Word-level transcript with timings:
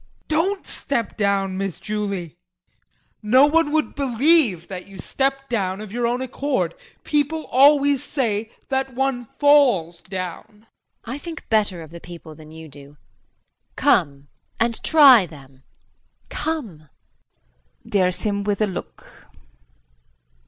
Don't 0.27 0.65
step 0.65 1.15
down, 1.15 1.59
Miss 1.59 1.79
Julie. 1.79 2.35
Listen 2.37 2.37
to 2.37 2.37
me 2.37 2.37
no 3.21 3.45
one 3.45 3.71
would 3.71 3.93
believe 3.93 4.67
that 4.67 4.87
you 4.87 4.97
stepped 4.97 5.47
down 5.47 5.79
of 5.79 5.91
your 5.91 6.07
own 6.07 6.23
accord; 6.23 6.73
people 7.03 7.45
always 7.51 8.03
say 8.03 8.51
that 8.69 8.95
one 8.95 9.25
falls 9.37 10.01
down. 10.01 10.65
JULIE. 11.05 11.15
I 11.15 11.17
think 11.19 11.47
better 11.49 11.83
of 11.83 11.91
the 11.91 11.99
people 12.01 12.33
than 12.33 12.49
you 12.49 12.67
do. 12.67 12.97
Come 13.75 14.27
and 14.59 14.81
try 14.83 15.27
them 15.27 15.61
come! 16.29 16.89
[Dares 17.87 18.23
him 18.23 18.43
with 18.43 18.59
a 18.59 18.65
look. 18.65 19.27